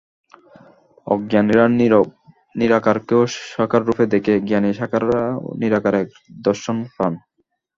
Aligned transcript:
অজ্ঞানীরা 1.07 1.65
নিরাকারকেও 2.55 3.21
সাকাররূপে 3.49 4.05
দেখে, 4.13 4.33
জ্ঞানী 4.47 4.71
সাকারেও 4.73 5.19
নিরাকার 5.61 5.95
এর 5.99 6.07
দর্শন 6.39 6.77
পান। 6.95 7.13